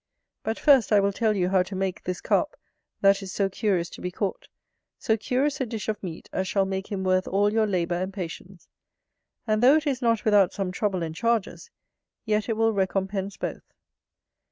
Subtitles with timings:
[0.41, 2.55] But, first, I will tell you how to make this Carp,
[3.01, 4.47] that is so curious to be caught,
[4.97, 8.11] so curious a dish of meat as shall make him worth all your labour and
[8.11, 8.67] patience.
[9.45, 11.69] And though it is not without some trouble and charges,
[12.25, 13.75] yet it will recompense both.